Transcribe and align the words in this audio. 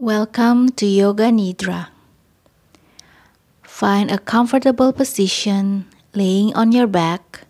Welcome 0.00 0.70
to 0.80 0.86
Yoga 0.86 1.24
Nidra. 1.24 1.88
Find 3.60 4.10
a 4.10 4.16
comfortable 4.16 4.94
position 4.94 5.92
laying 6.14 6.56
on 6.56 6.72
your 6.72 6.86
back 6.86 7.42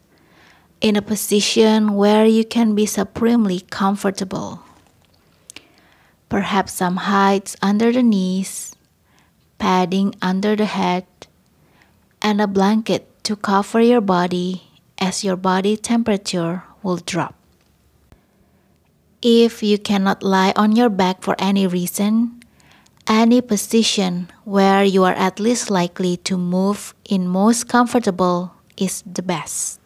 in 0.80 0.96
a 0.96 1.00
position 1.00 1.94
where 1.94 2.26
you 2.26 2.44
can 2.44 2.74
be 2.74 2.86
supremely 2.86 3.60
comfortable. 3.70 4.64
Perhaps 6.28 6.72
some 6.72 7.06
heights 7.06 7.54
under 7.62 7.92
the 7.92 8.02
knees, 8.02 8.74
padding 9.60 10.16
under 10.20 10.56
the 10.56 10.66
head, 10.66 11.06
and 12.20 12.40
a 12.40 12.48
blanket 12.48 13.06
to 13.22 13.36
cover 13.36 13.80
your 13.80 14.00
body 14.02 14.64
as 14.98 15.22
your 15.22 15.36
body 15.36 15.76
temperature 15.76 16.64
will 16.82 16.98
drop. 16.98 17.36
If 19.22 19.62
you 19.62 19.78
cannot 19.78 20.24
lie 20.24 20.52
on 20.56 20.74
your 20.74 20.90
back 20.90 21.22
for 21.22 21.36
any 21.38 21.68
reason, 21.68 22.39
any 23.10 23.42
position 23.42 24.30
where 24.44 24.84
you 24.84 25.02
are 25.02 25.18
at 25.18 25.40
least 25.40 25.68
likely 25.68 26.16
to 26.16 26.38
move 26.38 26.94
in 27.04 27.26
most 27.26 27.66
comfortable 27.66 28.54
is 28.76 29.02
the 29.02 29.20
best. 29.20 29.80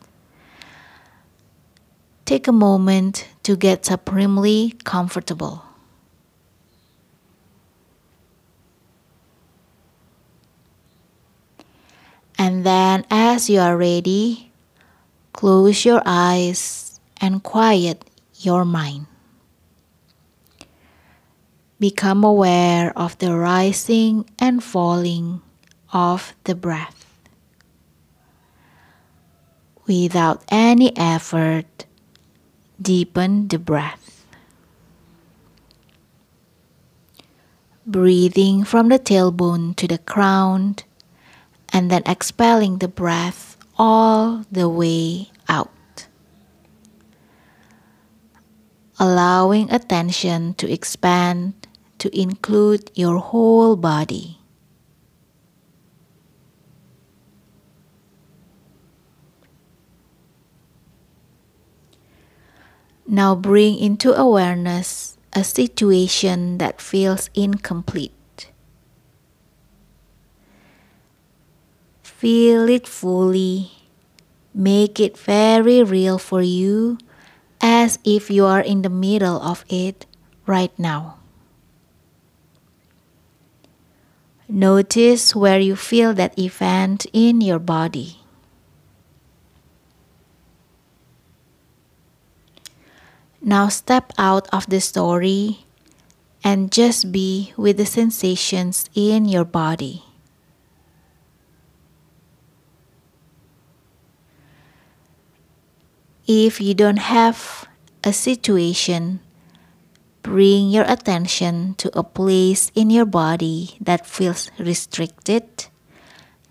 Take 2.26 2.46
a 2.46 2.52
moment 2.52 3.26
to 3.42 3.56
get 3.56 3.86
supremely 3.86 4.76
comfortable. 4.84 5.64
And 12.36 12.66
then, 12.66 13.06
as 13.10 13.48
you 13.48 13.60
are 13.60 13.76
ready, 13.76 14.52
close 15.32 15.84
your 15.86 16.02
eyes 16.04 17.00
and 17.20 17.42
quiet 17.42 18.04
your 18.40 18.66
mind. 18.66 19.06
Become 21.80 22.24
aware 22.24 22.96
of 22.96 23.18
the 23.18 23.34
rising 23.36 24.30
and 24.38 24.62
falling 24.62 25.42
of 25.92 26.34
the 26.44 26.54
breath. 26.54 27.04
Without 29.86 30.42
any 30.48 30.96
effort, 30.96 31.84
deepen 32.80 33.48
the 33.48 33.58
breath. 33.58 34.24
Breathing 37.86 38.64
from 38.64 38.88
the 38.88 38.98
tailbone 38.98 39.76
to 39.76 39.86
the 39.86 39.98
crown 39.98 40.76
and 41.68 41.90
then 41.90 42.02
expelling 42.06 42.78
the 42.78 42.88
breath 42.88 43.58
all 43.76 44.44
the 44.50 44.68
way 44.68 45.28
out. 45.48 46.06
Allowing 48.98 49.70
attention 49.70 50.54
to 50.54 50.70
expand 50.70 51.63
to 52.04 52.12
include 52.12 52.90
your 52.92 53.16
whole 53.16 53.76
body. 53.80 54.36
Now 63.08 63.34
bring 63.34 63.78
into 63.78 64.12
awareness 64.12 65.16
a 65.32 65.42
situation 65.44 66.58
that 66.58 66.82
feels 66.82 67.30
incomplete. 67.32 68.52
Feel 72.02 72.68
it 72.68 72.86
fully. 72.86 73.72
Make 74.52 75.00
it 75.00 75.16
very 75.16 75.82
real 75.82 76.18
for 76.18 76.42
you 76.42 76.98
as 77.62 77.98
if 78.04 78.28
you 78.28 78.44
are 78.44 78.60
in 78.60 78.82
the 78.82 78.92
middle 78.92 79.40
of 79.40 79.64
it 79.70 80.04
right 80.44 80.76
now. 80.78 81.23
Notice 84.48 85.34
where 85.34 85.58
you 85.58 85.74
feel 85.74 86.12
that 86.14 86.38
event 86.38 87.06
in 87.12 87.40
your 87.40 87.58
body. 87.58 88.20
Now 93.40 93.68
step 93.68 94.12
out 94.16 94.48
of 94.52 94.66
the 94.68 94.80
story 94.80 95.64
and 96.42 96.70
just 96.70 97.10
be 97.10 97.52
with 97.56 97.78
the 97.78 97.86
sensations 97.86 98.88
in 98.94 99.24
your 99.24 99.44
body. 99.44 100.04
If 106.26 106.60
you 106.60 106.72
don't 106.72 107.00
have 107.00 107.68
a 108.02 108.12
situation, 108.12 109.20
bring 110.24 110.70
your 110.70 110.88
attention 110.88 111.74
to 111.76 111.92
a 111.96 112.02
place 112.02 112.72
in 112.74 112.88
your 112.88 113.04
body 113.04 113.76
that 113.78 114.06
feels 114.06 114.50
restricted, 114.58 115.44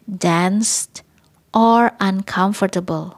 danced, 0.05 1.01
or 1.53 1.91
uncomfortable. 1.99 3.17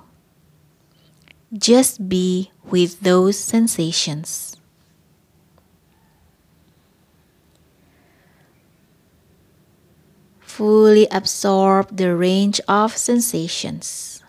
Just 1.51 2.07
be 2.07 2.51
with 2.63 3.01
those 3.01 3.37
sensations. 3.37 4.55
Fully 10.39 11.05
absorb 11.11 11.97
the 11.97 12.15
range 12.15 12.61
of 12.67 12.95
sensations. 12.95 14.23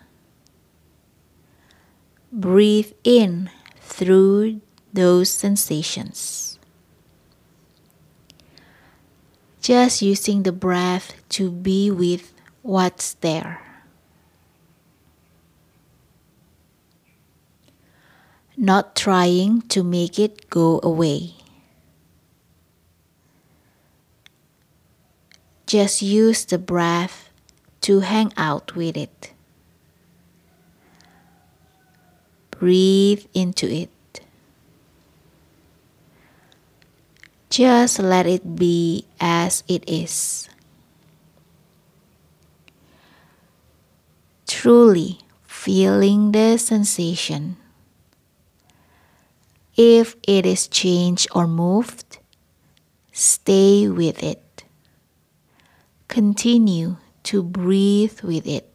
Breathe 2.33 2.91
in 3.05 3.49
through 3.79 4.59
those 4.97 5.29
sensations. 5.29 6.57
Just 9.61 10.01
using 10.01 10.41
the 10.41 10.51
breath 10.51 11.13
to 11.37 11.51
be 11.51 11.91
with 11.91 12.33
what's 12.63 13.13
there. 13.21 13.61
Not 18.57 18.95
trying 18.95 19.61
to 19.69 19.83
make 19.83 20.17
it 20.17 20.49
go 20.49 20.79
away. 20.81 21.35
Just 25.67 26.01
use 26.01 26.43
the 26.43 26.57
breath 26.57 27.29
to 27.81 27.99
hang 27.99 28.33
out 28.35 28.75
with 28.75 28.97
it. 28.97 29.31
Breathe 32.49 33.25
into 33.35 33.69
it. 33.69 33.91
Just 37.57 37.97
let 37.97 38.27
it 38.27 38.55
be 38.55 39.07
as 39.19 39.63
it 39.67 39.81
is. 39.89 40.47
Truly 44.45 45.21
feeling 45.41 46.33
the 46.33 46.59
sensation. 46.59 47.57
If 49.75 50.15
it 50.27 50.45
is 50.45 50.67
changed 50.67 51.29
or 51.33 51.47
moved, 51.47 52.19
stay 53.11 53.89
with 53.89 54.21
it. 54.21 54.63
Continue 56.07 56.97
to 57.23 57.41
breathe 57.41 58.21
with 58.21 58.45
it. 58.45 58.67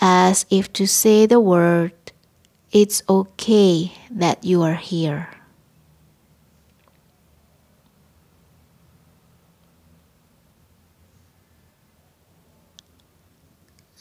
as 0.00 0.46
if 0.48 0.72
to 0.72 0.86
say 0.86 1.26
the 1.26 1.38
word, 1.38 1.92
It's 2.72 3.02
okay 3.08 3.92
that 4.10 4.44
you 4.44 4.62
are 4.62 4.74
here. 4.74 5.28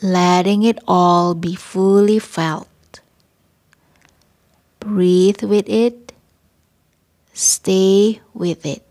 Letting 0.01 0.63
it 0.63 0.79
all 0.87 1.33
be 1.33 1.55
fully 1.55 2.19
felt. 2.19 2.69
Breathe 4.79 5.43
with 5.43 5.67
it. 5.67 6.13
Stay 7.33 8.21
with 8.33 8.65
it. 8.65 8.83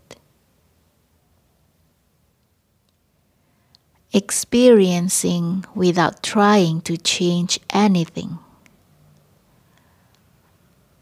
experiencing 4.11 5.63
without 5.75 6.23
trying 6.23 6.81
to 6.81 6.97
change 6.97 7.59
anything. 7.69 8.39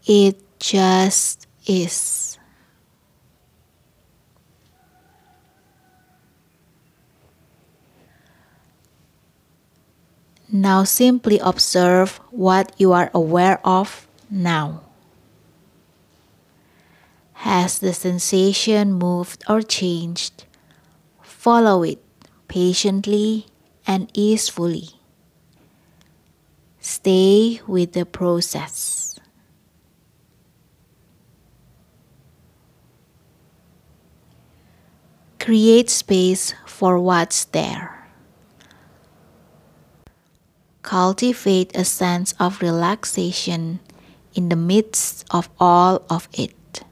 It 0.08 0.40
just 0.58 1.46
is. 1.66 2.38
Now 10.50 10.84
simply 10.84 11.38
observe 11.40 12.16
what 12.30 12.72
you 12.78 12.92
are 12.94 13.10
aware 13.12 13.60
of 13.66 14.08
now. 14.30 14.80
Has 17.44 17.78
the 17.78 17.92
sensation 17.92 18.94
moved 18.94 19.44
or 19.46 19.60
changed? 19.60 20.46
Follow 21.20 21.82
it 21.82 22.02
patiently 22.48 23.44
and 23.86 24.10
easefully. 24.14 24.88
Stay 26.80 27.60
with 27.66 27.92
the 27.92 28.06
process. 28.06 28.97
Create 35.48 35.88
space 35.88 36.52
for 36.66 37.00
what's 37.00 37.46
there. 37.56 38.06
Cultivate 40.82 41.74
a 41.74 41.86
sense 41.86 42.34
of 42.38 42.60
relaxation 42.60 43.80
in 44.34 44.50
the 44.50 44.56
midst 44.56 45.24
of 45.30 45.48
all 45.58 46.04
of 46.10 46.28
it. 46.34 46.82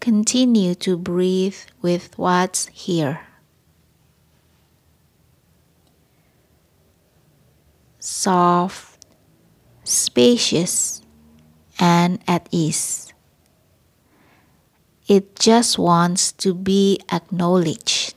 Continue 0.00 0.74
to 0.76 0.96
breathe 0.96 1.58
with 1.82 2.16
what's 2.16 2.68
here. 2.68 3.29
Soft, 8.00 9.04
spacious, 9.84 11.02
and 11.78 12.18
at 12.26 12.48
ease. 12.50 13.12
It 15.06 15.38
just 15.38 15.78
wants 15.78 16.32
to 16.32 16.54
be 16.54 17.00
acknowledged. 17.12 18.14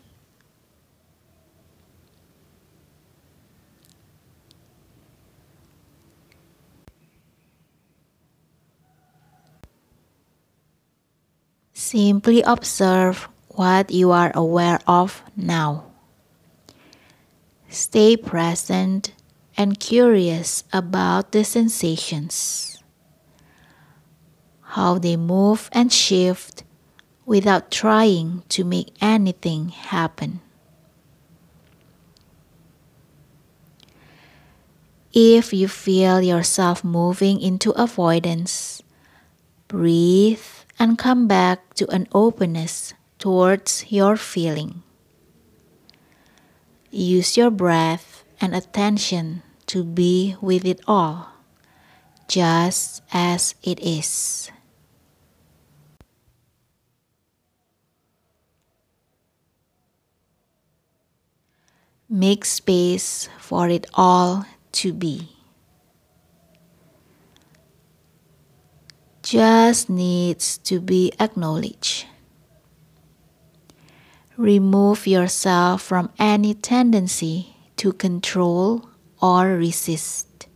Simply 11.74 12.42
observe 12.42 13.28
what 13.50 13.92
you 13.92 14.12
are 14.12 14.32
aware 14.34 14.80
of 14.88 15.22
now. 15.36 15.86
Stay 17.70 18.16
present 18.16 19.12
and 19.58 19.80
curious 19.80 20.64
about 20.74 21.32
the 21.32 21.44
sensations, 21.44 22.84
how 24.78 24.98
they 24.98 25.16
move 25.16 25.70
and 25.72 25.92
shift 25.92 26.64
without 27.26 27.72
trying 27.72 28.44
to 28.50 28.64
make 28.64 28.94
anything 29.02 29.70
happen. 29.70 30.42
If 35.14 35.54
you 35.54 35.68
feel 35.68 36.22
yourself 36.22 36.84
moving 36.84 37.40
into 37.40 37.72
avoidance, 37.80 38.82
breathe 39.68 40.42
and 40.80 40.98
come 40.98 41.28
back 41.28 41.74
to 41.76 41.90
an 41.92 42.08
openness 42.14 42.94
towards 43.20 43.86
your 43.90 44.18
feeling. 44.18 44.82
Use 46.90 47.38
your 47.38 47.50
breath 47.50 48.13
and 48.44 48.54
attention 48.54 49.42
to 49.66 49.86
be 49.86 50.36
with 50.42 50.66
it 50.66 50.82
all, 50.86 51.32
just 52.28 53.02
as 53.14 53.56
it 53.64 53.80
is. 53.80 54.52
Make 62.10 62.44
space 62.44 63.30
for 63.40 63.70
it 63.70 63.88
all 63.94 64.46
to 64.84 64.92
be. 64.92 65.30
just 69.24 69.90
needs 69.90 70.58
to 70.60 70.82
be 70.82 71.12
acknowledged. 71.18 72.06
Remove 74.36 75.08
yourself 75.08 75.82
from 75.82 76.12
any 76.20 76.54
tendency 76.54 77.53
to 77.84 77.92
control 77.92 78.88
or 79.20 79.60
resist. 79.60 80.48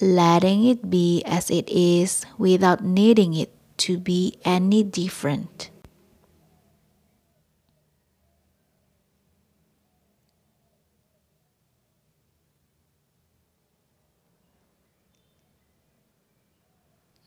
Letting 0.00 0.64
it 0.64 0.88
be 0.88 1.20
as 1.28 1.50
it 1.50 1.68
is 1.68 2.24
without 2.38 2.82
needing 2.82 3.34
it 3.36 3.52
to 3.84 3.98
be 3.98 4.40
any 4.46 4.82
different. 4.82 5.68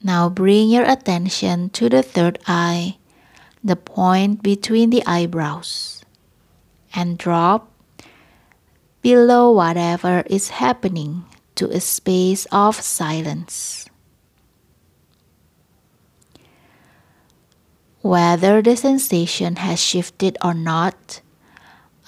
Now 0.01 0.29
bring 0.29 0.69
your 0.69 0.89
attention 0.89 1.69
to 1.77 1.89
the 1.89 2.01
third 2.01 2.39
eye, 2.47 2.97
the 3.63 3.75
point 3.75 4.41
between 4.41 4.89
the 4.89 5.03
eyebrows, 5.05 6.04
and 6.95 7.17
drop 7.17 7.71
below 9.01 9.51
whatever 9.51 10.23
is 10.25 10.49
happening 10.49 11.25
to 11.53 11.69
a 11.69 11.79
space 11.79 12.47
of 12.51 12.79
silence. 12.79 13.85
Whether 18.01 18.61
the 18.61 18.75
sensation 18.77 19.57
has 19.57 19.79
shifted 19.79 20.37
or 20.43 20.53
not, 20.53 21.21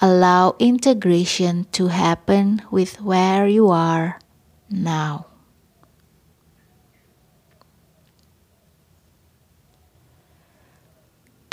allow 0.00 0.54
integration 0.58 1.66
to 1.72 1.88
happen 1.88 2.62
with 2.70 3.00
where 3.00 3.46
you 3.46 3.68
are 3.68 4.18
now. 4.70 5.26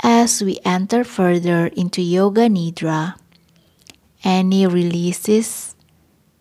As 0.00 0.42
we 0.42 0.60
enter 0.64 1.02
further 1.02 1.66
into 1.66 2.00
Yoga 2.00 2.46
Nidra, 2.46 3.18
any 4.26 4.66
releases, 4.66 5.76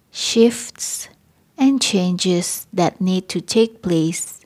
shifts, 0.09 1.07
and 1.55 1.79
changes 1.79 2.65
that 2.73 2.99
need 2.99 3.29
to 3.29 3.39
take 3.39 3.83
place 3.83 4.41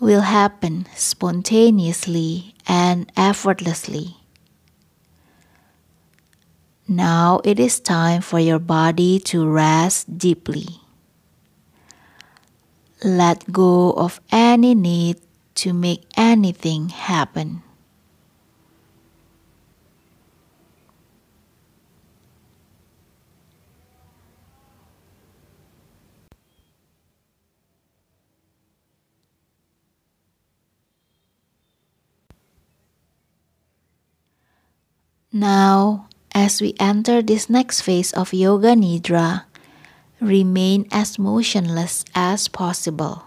will 0.00 0.22
happen 0.22 0.84
spontaneously 0.96 2.52
and 2.66 3.10
effortlessly. 3.16 4.16
Now 6.88 7.40
it 7.44 7.60
is 7.60 7.78
time 7.78 8.20
for 8.20 8.40
your 8.40 8.58
body 8.58 9.20
to 9.30 9.48
rest 9.48 10.18
deeply. 10.18 10.82
Let 13.04 13.52
go 13.52 13.92
of 13.92 14.20
any 14.32 14.74
need 14.74 15.20
to 15.62 15.72
make 15.72 16.02
anything 16.16 16.88
happen. 16.88 17.62
Now, 35.32 36.08
as 36.34 36.60
we 36.60 36.74
enter 36.78 37.22
this 37.22 37.48
next 37.48 37.80
phase 37.80 38.12
of 38.12 38.34
Yoga 38.34 38.76
Nidra, 38.76 39.44
remain 40.20 40.86
as 40.92 41.18
motionless 41.18 42.04
as 42.14 42.48
possible. 42.48 43.24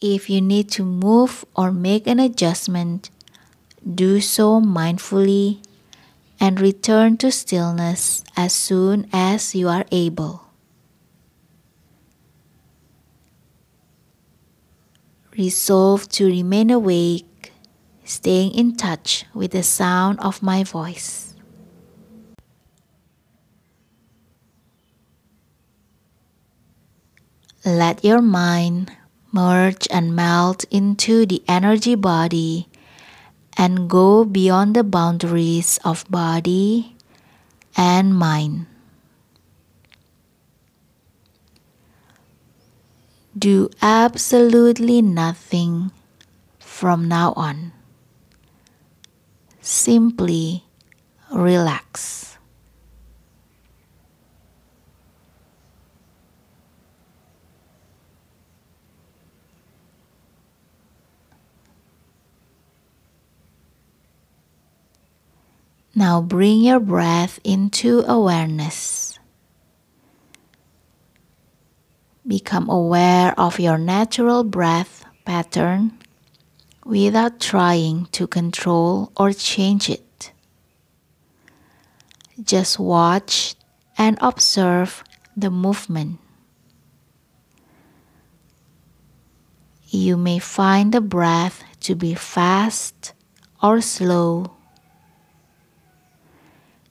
If 0.00 0.30
you 0.30 0.40
need 0.40 0.70
to 0.78 0.84
move 0.84 1.44
or 1.56 1.72
make 1.72 2.06
an 2.06 2.20
adjustment, 2.20 3.10
do 3.82 4.20
so 4.20 4.60
mindfully 4.60 5.66
and 6.38 6.60
return 6.60 7.16
to 7.16 7.32
stillness 7.32 8.22
as 8.36 8.52
soon 8.52 9.08
as 9.12 9.56
you 9.56 9.68
are 9.68 9.86
able. 9.90 10.45
Resolve 15.36 16.08
to 16.16 16.26
remain 16.26 16.70
awake, 16.70 17.52
staying 18.04 18.54
in 18.54 18.74
touch 18.74 19.26
with 19.34 19.52
the 19.52 19.62
sound 19.62 20.18
of 20.20 20.42
my 20.42 20.64
voice. 20.64 21.34
Let 27.66 28.04
your 28.04 28.22
mind 28.22 28.96
merge 29.32 29.86
and 29.90 30.16
melt 30.16 30.64
into 30.70 31.26
the 31.26 31.42
energy 31.46 31.96
body 31.96 32.68
and 33.58 33.90
go 33.90 34.24
beyond 34.24 34.76
the 34.76 34.84
boundaries 34.84 35.78
of 35.84 36.08
body 36.08 36.96
and 37.76 38.16
mind. 38.16 38.66
do 43.36 43.68
absolutely 43.82 45.02
nothing 45.02 45.90
from 46.58 47.08
now 47.08 47.32
on. 47.36 47.72
Simply 49.60 50.64
relax. 51.32 52.38
Now 65.94 66.20
bring 66.20 66.60
your 66.60 66.78
breath 66.78 67.40
into 67.42 68.04
awareness. 68.06 69.15
Become 72.26 72.68
aware 72.68 73.38
of 73.38 73.60
your 73.60 73.78
natural 73.78 74.42
breath 74.42 75.04
pattern 75.24 75.98
without 76.84 77.38
trying 77.38 78.06
to 78.12 78.26
control 78.26 79.12
or 79.16 79.32
change 79.32 79.88
it. 79.88 80.32
Just 82.42 82.78
watch 82.78 83.54
and 83.96 84.18
observe 84.20 85.04
the 85.36 85.50
movement. 85.50 86.18
You 89.88 90.16
may 90.16 90.38
find 90.38 90.92
the 90.92 91.00
breath 91.00 91.62
to 91.80 91.94
be 91.94 92.14
fast 92.14 93.12
or 93.62 93.80
slow 93.80 94.52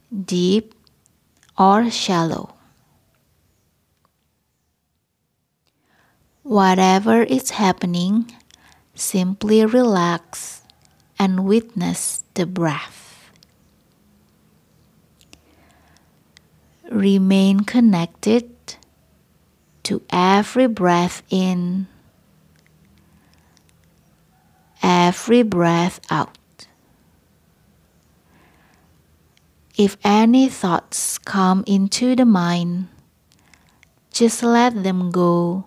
deep 0.10 0.74
or 1.58 1.90
shallow. 1.92 2.55
Whatever 6.46 7.24
is 7.24 7.58
happening, 7.58 8.30
simply 8.94 9.66
relax 9.66 10.62
and 11.18 11.44
witness 11.44 12.24
the 12.36 12.46
breath. 12.46 13.32
Remain 16.92 17.62
connected 17.62 18.78
to 19.90 20.04
every 20.12 20.68
breath 20.68 21.24
in, 21.32 21.88
every 24.84 25.42
breath 25.42 26.00
out. 26.12 26.38
If 29.76 29.98
any 30.04 30.48
thoughts 30.50 31.18
come 31.18 31.64
into 31.66 32.16
the 32.16 32.26
mind, 32.26 32.90
just 34.14 34.44
let 34.44 34.84
them 34.84 35.10
go 35.10 35.66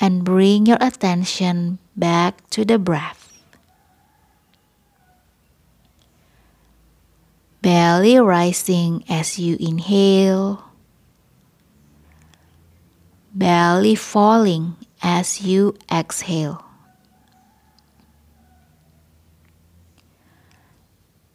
and 0.00 0.24
bring 0.24 0.66
your 0.66 0.78
attention 0.80 1.78
back 1.96 2.48
to 2.50 2.64
the 2.64 2.78
breath. 2.78 3.32
Belly 7.60 8.18
rising 8.18 9.04
as 9.08 9.38
you 9.38 9.56
inhale, 9.58 10.62
belly 13.34 13.96
falling 13.96 14.76
as 15.02 15.42
you 15.42 15.74
exhale. 15.90 16.64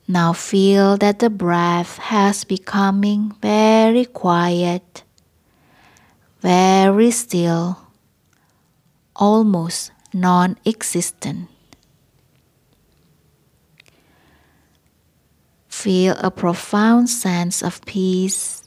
Now 0.08 0.34
feel 0.34 0.98
that 0.98 1.20
the 1.20 1.30
breath 1.30 1.98
has 1.98 2.44
becoming 2.44 3.36
very 3.42 4.06
quiet, 4.06 5.04
very 6.42 7.12
still, 7.12 7.83
almost 9.16 9.92
non-existent. 10.14 11.50
Feel 15.68 16.16
a 16.20 16.32
profound 16.32 17.10
sense 17.10 17.62
of 17.62 17.84
peace 17.86 18.64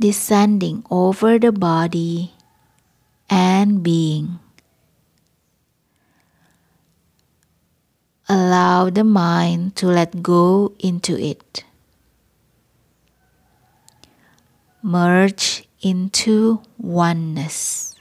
descending 0.00 0.84
over 0.90 1.38
the 1.38 1.52
body 1.52 2.34
and 3.30 3.82
being. 3.82 4.38
Allow 8.28 8.90
the 8.90 9.04
mind 9.04 9.76
to 9.76 9.86
let 9.86 10.22
go 10.22 10.74
into 10.80 11.16
it. 11.16 11.64
Merge 14.82 15.68
into 15.80 16.60
oneness. 16.78 17.95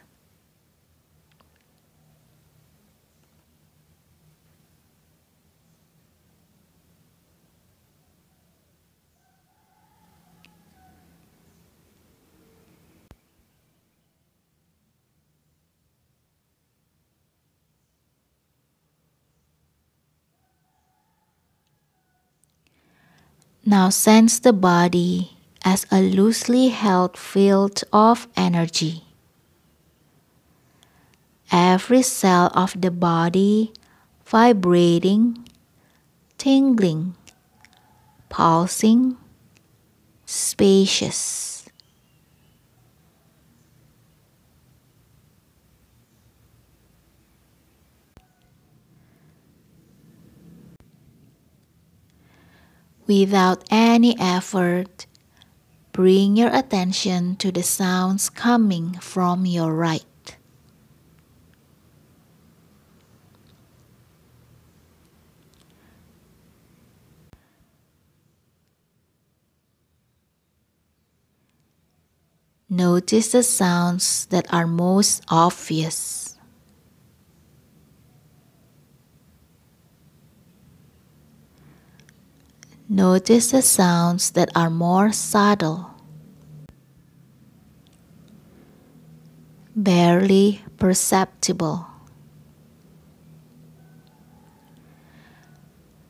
Now 23.68 23.90
sense 23.90 24.38
the 24.38 24.54
body 24.54 25.32
as 25.64 25.88
a 25.92 26.00
loosely 26.00 26.70
held 26.70 27.18
field 27.18 27.82
of 27.92 28.28
energy. 28.38 29.06
Every 31.52 32.04
cell 32.04 32.52
of 32.54 32.80
the 32.80 32.92
body 32.92 33.74
vibrating, 34.24 35.50
tingling, 36.38 37.16
pulsing, 38.30 39.18
spacious. 40.28 41.55
Without 53.08 53.64
any 53.70 54.18
effort, 54.20 55.06
bring 55.92 56.36
your 56.38 56.50
attention 56.54 57.36
to 57.38 57.52
the 57.52 57.62
sounds 57.62 58.30
coming 58.30 58.94
from 59.00 59.46
your 59.46 59.74
right. 59.74 60.04
Notice 72.68 73.32
the 73.32 73.44
sounds 73.44 74.26
that 74.32 74.52
are 74.52 74.66
most 74.66 75.24
obvious. 75.30 76.25
Notice 82.88 83.50
the 83.50 83.64
sounds 83.64 84.32
that 84.32 84.50
are 84.56 84.70
more 84.70 85.12
subtle, 85.12 85.90
barely 89.76 90.62
perceptible. 90.78 91.88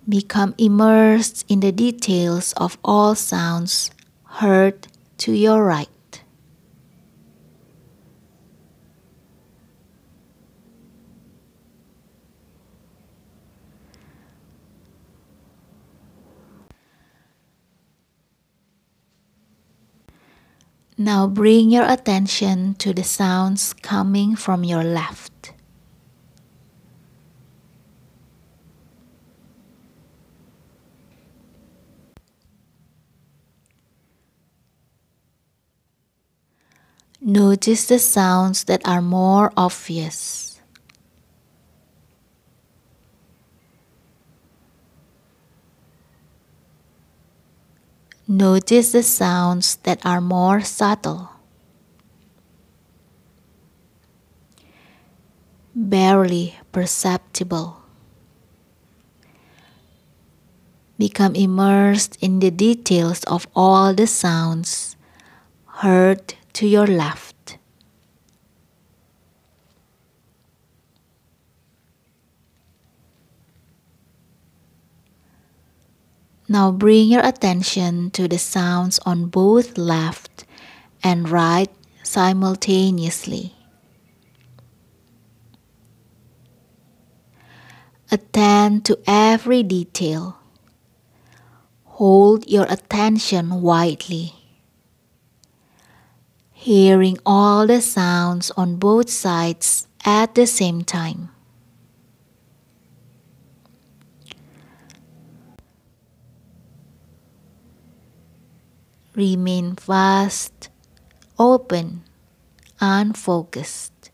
Become 0.08 0.54
immersed 0.58 1.46
in 1.48 1.62
the 1.62 1.72
details 1.72 2.54
of 2.58 2.78
all 2.84 3.16
sounds 3.16 3.90
heard 4.44 4.88
to 5.20 5.32
your 5.32 5.64
right. 5.64 5.95
Now 20.98 21.28
bring 21.28 21.72
your 21.72 21.84
attention 21.90 22.76
to 22.76 22.94
the 22.94 23.04
sounds 23.04 23.74
coming 23.74 24.36
from 24.36 24.64
your 24.64 24.84
left. 24.84 25.52
Notice 37.20 37.88
the 37.88 38.00
sounds 38.00 38.66
that 38.66 38.88
are 38.88 39.02
more 39.02 39.52
obvious. 39.58 40.55
Notice 48.28 48.92
the 48.92 49.04
sounds 49.04 49.76
that 49.84 50.04
are 50.04 50.20
more 50.20 50.62
subtle. 50.62 51.30
Barely 55.76 56.56
perceptible. 56.72 57.84
Become 60.98 61.36
immersed 61.36 62.18
in 62.20 62.40
the 62.40 62.50
details 62.50 63.24
of 63.26 63.48
all 63.56 63.94
the 63.94 64.08
sounds 64.08 64.96
heard 65.86 66.34
to 66.54 66.66
your 66.66 66.88
left. 66.88 67.35
Now 76.48 76.72
bring 76.72 77.10
your 77.10 77.26
attention 77.26 78.12
to 78.12 78.28
the 78.28 78.38
sounds 78.38 79.00
on 79.06 79.28
both 79.28 79.78
left 79.78 80.46
and 81.04 81.28
right 81.28 81.70
simultaneously. 82.04 83.54
Attend 88.12 88.86
to 88.86 89.00
every 89.08 89.64
detail. 89.64 90.38
Hold 91.98 92.48
your 92.48 92.66
attention 92.70 93.62
widely. 93.62 94.34
Hearing 96.52 97.18
all 97.26 97.66
the 97.66 97.82
sounds 97.82 98.52
on 98.52 98.78
both 98.78 99.10
sides 99.10 99.88
at 100.06 100.36
the 100.36 100.46
same 100.46 100.84
time. 100.84 101.35
Remain 109.16 109.76
fast, 109.76 110.68
open, 111.40 112.04
and 112.82 113.18
focused. 113.18 114.12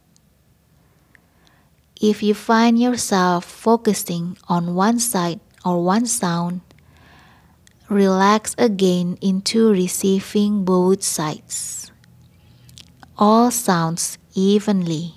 If 1.99 2.21
you 2.21 2.33
find 2.33 2.79
yourself 2.79 3.45
focusing 3.45 4.37
on 4.47 4.75
one 4.75 4.99
side 4.99 5.39
or 5.65 5.83
one 5.83 6.05
sound, 6.05 6.61
relax 7.89 8.55
again 8.57 9.17
into 9.21 9.69
receiving 9.69 10.65
both 10.65 11.03
sides. 11.03 11.91
All 13.17 13.51
sounds 13.51 14.17
evenly. 14.33 15.13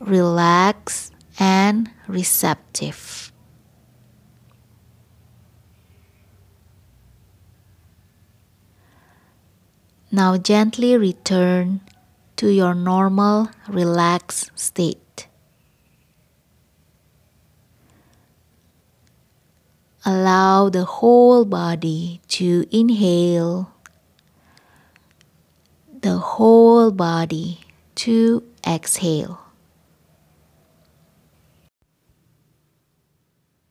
Relax 0.00 1.10
and 1.38 1.90
receptive. 2.08 3.32
Now 10.16 10.38
gently 10.38 10.96
return 10.96 11.82
to 12.36 12.48
your 12.48 12.72
normal 12.72 13.50
relaxed 13.68 14.48
state. 14.54 15.28
Allow 20.06 20.70
the 20.70 20.86
whole 20.86 21.44
body 21.44 22.22
to 22.28 22.64
inhale, 22.70 23.74
the 26.00 26.16
whole 26.16 26.90
body 26.90 27.60
to 27.96 28.42
exhale. 28.66 29.38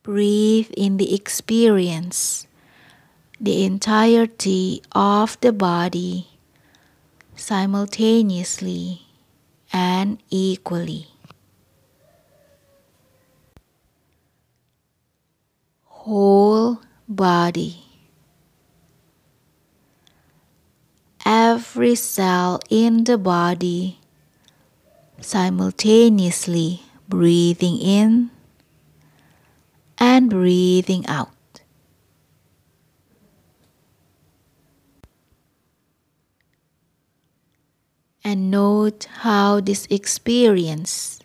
Breathe 0.03 0.69
in 0.77 0.97
the 0.97 1.15
experience, 1.15 2.45
the 3.41 3.65
entirety 3.65 4.83
of 4.91 5.41
the 5.41 5.51
body 5.51 6.29
simultaneously 7.45 9.03
and 9.71 10.17
equally. 10.31 11.05
Whole 15.83 16.81
body. 17.07 17.83
Every 21.23 21.93
cell 21.93 22.59
in 22.71 23.03
the 23.03 23.19
body 23.19 23.99
simultaneously 25.21 26.81
breathing 27.07 27.77
in 27.77 28.31
and 29.99 30.31
breathing 30.31 31.05
out. 31.05 31.34
And 38.25 38.49
note 38.49 39.05
how 39.21 39.61
this 39.61 39.85
experience, 39.91 41.21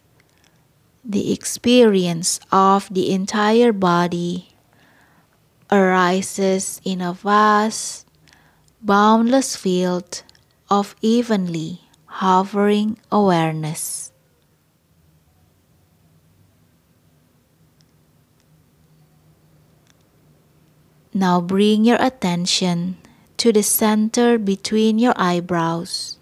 the 1.02 1.32
experience 1.32 2.38
of 2.52 2.92
the 2.92 3.10
entire 3.10 3.72
body, 3.72 4.52
arises 5.72 6.78
in 6.84 7.00
a 7.00 7.14
vast, 7.14 8.06
boundless 8.82 9.56
field 9.56 10.22
of 10.68 10.94
evenly 11.00 11.80
hovering 12.04 12.98
awareness. 13.10 14.12
Now 21.14 21.40
bring 21.40 21.86
your 21.86 21.98
attention 21.98 22.98
to 23.38 23.52
the 23.52 23.62
center 23.62 24.36
between 24.38 24.98
your 24.98 25.14
eyebrows 25.16 26.19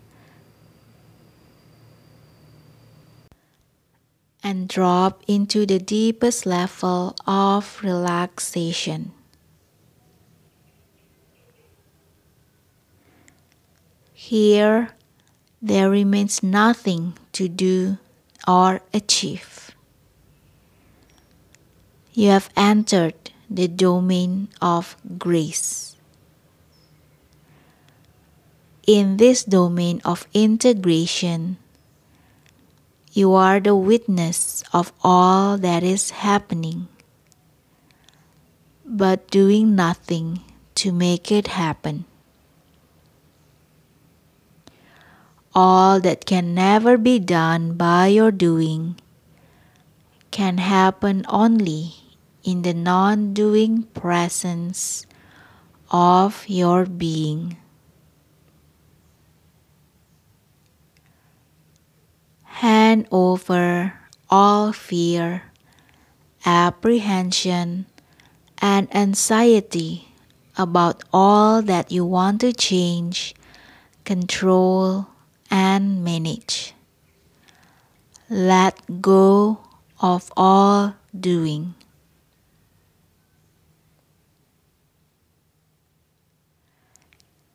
and 4.42 4.68
drop 4.68 5.22
into 5.26 5.66
the 5.66 5.78
deepest 5.78 6.46
level 6.46 7.16
of 7.26 7.80
relaxation. 7.82 9.12
Here, 14.12 14.90
there 15.62 15.90
remains 15.90 16.42
nothing 16.42 17.14
to 17.32 17.48
do 17.48 17.98
or 18.46 18.80
achieve. 18.92 19.70
You 22.12 22.30
have 22.30 22.50
entered 22.56 23.30
the 23.48 23.68
domain 23.68 24.48
of 24.60 24.96
grace. 25.18 25.96
In 28.86 29.16
this 29.18 29.44
domain 29.44 30.00
of 30.04 30.26
integration, 30.34 31.58
you 33.18 33.34
are 33.34 33.58
the 33.58 33.74
witness 33.74 34.62
of 34.72 34.92
all 35.02 35.58
that 35.58 35.82
is 35.82 36.22
happening, 36.22 36.86
but 38.86 39.26
doing 39.28 39.74
nothing 39.74 40.38
to 40.76 40.92
make 40.92 41.32
it 41.32 41.48
happen. 41.48 42.04
All 45.52 45.98
that 45.98 46.26
can 46.26 46.54
never 46.54 46.96
be 46.96 47.18
done 47.18 47.74
by 47.74 48.06
your 48.06 48.30
doing 48.30 48.94
can 50.30 50.58
happen 50.58 51.26
only 51.28 51.96
in 52.44 52.62
the 52.62 52.72
non 52.72 53.34
doing 53.34 53.82
presence 53.98 55.06
of 55.90 56.44
your 56.46 56.86
being. 56.86 57.56
Hand 62.58 63.06
over 63.12 63.94
all 64.28 64.72
fear, 64.72 65.42
apprehension, 66.44 67.86
and 68.58 68.90
anxiety 68.90 70.08
about 70.56 71.04
all 71.12 71.62
that 71.62 71.92
you 71.92 72.04
want 72.04 72.40
to 72.40 72.52
change, 72.52 73.32
control, 74.04 75.06
and 75.48 76.02
manage. 76.02 76.74
Let 78.28 79.00
go 79.00 79.62
of 80.02 80.32
all 80.36 80.96
doing. 81.14 81.74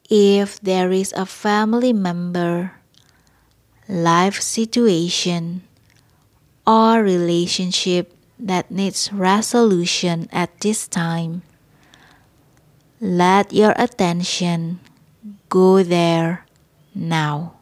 If 0.10 0.62
there 0.62 0.94
is 0.94 1.12
a 1.12 1.26
family 1.26 1.92
member 1.92 2.72
life 3.88 4.42
situation, 4.42 5.64
or 6.66 7.04
relationship 7.04 8.14
that 8.40 8.72
needs 8.72 9.12
resolution 9.12 10.28
at 10.32 10.60
this 10.62 10.88
time, 10.88 11.42
let 13.00 13.52
your 13.52 13.74
attention 13.76 14.80
go 15.50 15.84
there 15.84 16.46
now. 16.96 17.56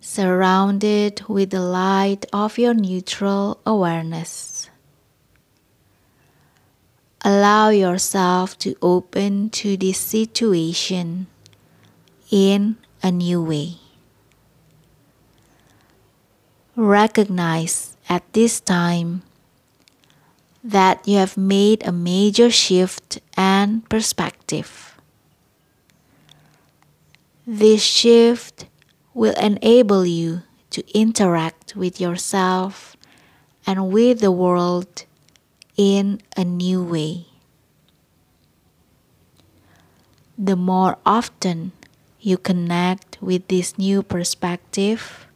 Surrounded 0.00 1.22
with 1.26 1.50
the 1.50 1.60
light 1.60 2.26
of 2.34 2.58
your 2.58 2.74
neutral 2.74 3.60
awareness. 3.64 4.68
Allow 7.24 7.68
yourself 7.68 8.58
to 8.58 8.74
open 8.82 9.48
to 9.50 9.76
this 9.76 9.98
situation 9.98 11.28
in 12.32 12.76
a 13.00 13.12
new 13.12 13.40
way. 13.40 13.78
Recognize 16.74 17.96
at 18.08 18.24
this 18.32 18.58
time 18.58 19.22
that 20.64 21.06
you 21.06 21.18
have 21.18 21.36
made 21.36 21.86
a 21.86 21.92
major 21.92 22.50
shift 22.50 23.20
and 23.36 23.88
perspective. 23.88 24.98
This 27.46 27.82
shift 27.82 28.66
will 29.14 29.34
enable 29.34 30.04
you 30.04 30.42
to 30.70 30.82
interact 30.90 31.76
with 31.76 32.00
yourself 32.00 32.96
and 33.64 33.92
with 33.92 34.18
the 34.18 34.32
world 34.32 35.04
in 35.76 36.20
a 36.36 36.44
new 36.44 36.82
way. 36.82 37.26
The 40.38 40.56
more 40.56 40.98
often 41.06 41.72
you 42.20 42.38
connect 42.38 43.18
with 43.20 43.48
this 43.48 43.78
new 43.78 44.02
perspective, 44.02 45.26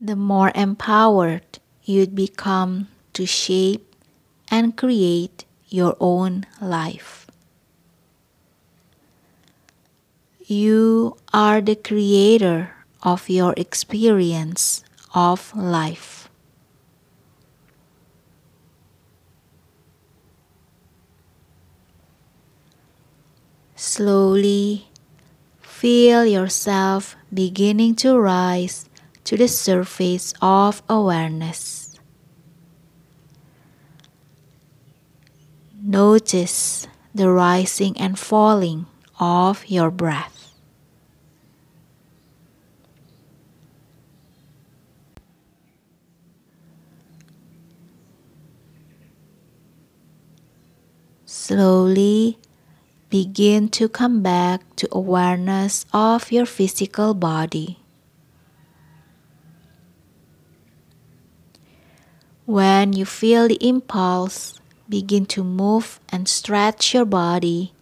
the 0.00 0.16
more 0.16 0.52
empowered 0.54 1.58
you'd 1.84 2.14
become 2.14 2.88
to 3.12 3.26
shape 3.26 3.94
and 4.50 4.76
create 4.76 5.44
your 5.68 5.96
own 6.00 6.44
life. 6.60 7.26
You 10.44 11.16
are 11.32 11.60
the 11.60 11.76
creator 11.76 12.74
of 13.02 13.30
your 13.30 13.54
experience 13.56 14.84
of 15.14 15.54
life. 15.56 16.21
Slowly 23.82 24.86
feel 25.60 26.24
yourself 26.24 27.16
beginning 27.34 27.96
to 27.96 28.16
rise 28.16 28.88
to 29.24 29.36
the 29.36 29.48
surface 29.48 30.32
of 30.40 30.84
awareness. 30.88 31.98
Notice 35.82 36.86
the 37.12 37.28
rising 37.28 37.98
and 37.98 38.16
falling 38.16 38.86
of 39.18 39.66
your 39.66 39.90
breath. 39.90 40.54
Slowly 51.26 52.38
begin 53.12 53.68
to 53.68 53.90
come 53.90 54.22
back 54.22 54.64
to 54.74 54.88
awareness 54.90 55.84
of 55.92 56.32
your 56.32 56.46
physical 56.46 57.12
body. 57.12 57.76
When 62.46 62.94
you 62.94 63.04
feel 63.04 63.48
the 63.48 63.60
impulse, 63.60 64.58
begin 64.88 65.26
to 65.26 65.44
move 65.44 66.00
and 66.08 66.26
stretch 66.26 66.94
your 66.94 67.04
body 67.04 67.74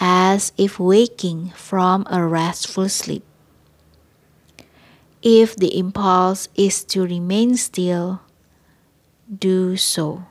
as 0.00 0.56
if 0.56 0.80
waking 0.80 1.50
from 1.50 2.06
a 2.08 2.24
restful 2.24 2.88
sleep. 2.88 3.24
If 5.20 5.54
the 5.54 5.76
impulse 5.76 6.48
is 6.54 6.82
to 6.96 7.04
remain 7.04 7.58
still, 7.58 8.22
do 9.28 9.76
so. 9.76 10.24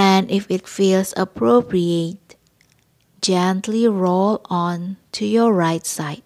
And 0.00 0.30
if 0.30 0.50
it 0.50 0.66
feels 0.66 1.12
appropriate, 1.14 2.34
gently 3.20 3.86
roll 3.86 4.40
on 4.48 4.96
to 5.12 5.26
your 5.26 5.52
right 5.52 5.84
side. 5.84 6.24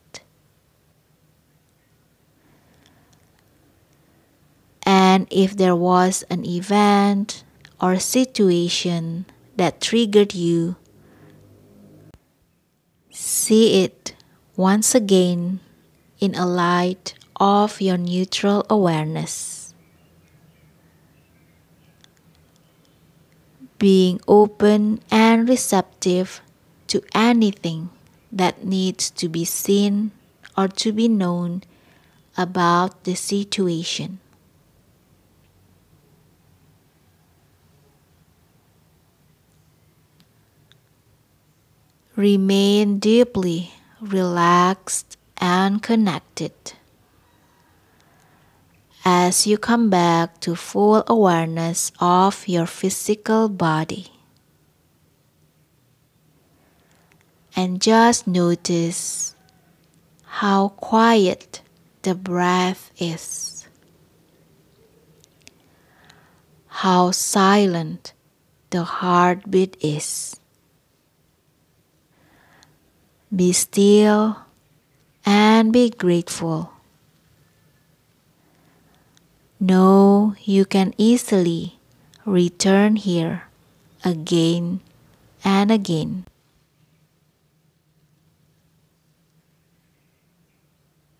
And 4.86 5.26
if 5.28 5.56
there 5.56 5.74
was 5.74 6.22
an 6.30 6.44
event 6.44 7.42
or 7.80 7.98
situation 7.98 9.26
that 9.56 9.80
triggered 9.80 10.34
you, 10.34 10.76
see 13.10 13.82
it 13.82 14.14
once 14.54 14.94
again 14.94 15.58
in 16.20 16.36
a 16.36 16.46
light 16.46 17.14
of 17.40 17.80
your 17.80 17.98
neutral 17.98 18.64
awareness. 18.70 19.63
Being 23.84 24.18
open 24.26 25.04
and 25.10 25.46
receptive 25.46 26.40
to 26.86 27.04
anything 27.12 27.90
that 28.32 28.64
needs 28.64 29.10
to 29.10 29.28
be 29.28 29.44
seen 29.44 30.10
or 30.56 30.68
to 30.80 30.90
be 30.90 31.06
known 31.06 31.64
about 32.34 33.04
the 33.04 33.14
situation. 33.14 34.20
Remain 42.16 42.98
deeply 42.98 43.74
relaxed 44.00 45.18
and 45.36 45.82
connected. 45.82 46.56
As 49.04 49.46
you 49.46 49.58
come 49.58 49.90
back 49.90 50.40
to 50.40 50.56
full 50.56 51.04
awareness 51.06 51.92
of 52.00 52.48
your 52.48 52.64
physical 52.64 53.50
body. 53.50 54.08
And 57.54 57.82
just 57.82 58.26
notice 58.26 59.36
how 60.24 60.68
quiet 60.68 61.60
the 62.02 62.14
breath 62.14 62.90
is, 62.98 63.68
how 66.66 67.12
silent 67.12 68.14
the 68.70 68.82
heartbeat 68.84 69.76
is. 69.80 70.40
Be 73.34 73.52
still 73.52 74.38
and 75.24 75.72
be 75.72 75.90
grateful. 75.90 76.73
Know 79.60 80.34
you 80.42 80.64
can 80.66 80.94
easily 80.98 81.78
return 82.26 82.96
here 82.96 83.44
again 84.04 84.80
and 85.44 85.70
again. 85.70 86.26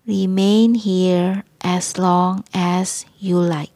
Remain 0.05 0.75
here 0.75 1.43
as 1.61 1.97
long 1.97 2.43
as 2.53 3.05
you 3.19 3.39
like. 3.39 3.71